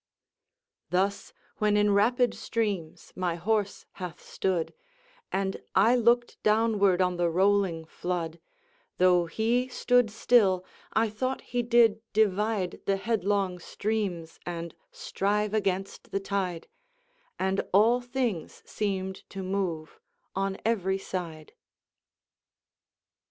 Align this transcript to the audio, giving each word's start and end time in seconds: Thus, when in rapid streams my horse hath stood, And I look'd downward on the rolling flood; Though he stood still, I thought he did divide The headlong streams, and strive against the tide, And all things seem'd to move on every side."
Thus, 0.89 1.31
when 1.57 1.77
in 1.77 1.93
rapid 1.93 2.33
streams 2.33 3.13
my 3.15 3.35
horse 3.35 3.85
hath 4.01 4.19
stood, 4.19 4.73
And 5.31 5.61
I 5.75 5.95
look'd 5.95 6.37
downward 6.41 7.03
on 7.03 7.17
the 7.17 7.29
rolling 7.29 7.85
flood; 7.85 8.39
Though 8.97 9.27
he 9.27 9.67
stood 9.67 10.09
still, 10.09 10.65
I 10.91 11.07
thought 11.07 11.41
he 11.53 11.61
did 11.61 12.01
divide 12.13 12.81
The 12.87 12.97
headlong 12.97 13.59
streams, 13.59 14.39
and 14.43 14.73
strive 14.91 15.53
against 15.53 16.09
the 16.09 16.19
tide, 16.19 16.67
And 17.37 17.61
all 17.71 18.01
things 18.01 18.63
seem'd 18.65 19.17
to 19.29 19.43
move 19.43 19.99
on 20.35 20.57
every 20.65 20.97
side." 20.97 21.53